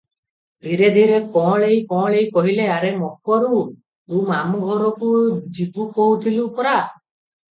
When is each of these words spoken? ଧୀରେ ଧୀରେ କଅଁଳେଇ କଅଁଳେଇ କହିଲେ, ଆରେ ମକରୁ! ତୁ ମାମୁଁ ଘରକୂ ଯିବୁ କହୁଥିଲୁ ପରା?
ଧୀରେ 0.67 0.87
ଧୀରେ 0.93 1.17
କଅଁଳେଇ 1.33 1.81
କଅଁଳେଇ 1.91 2.29
କହିଲେ, 2.37 2.63
ଆରେ 2.77 2.89
ମକରୁ! 3.03 3.59
ତୁ 4.13 4.21
ମାମୁଁ 4.29 4.61
ଘରକୂ 4.69 5.11
ଯିବୁ 5.59 5.87
କହୁଥିଲୁ 5.99 6.49
ପରା? 6.57 6.75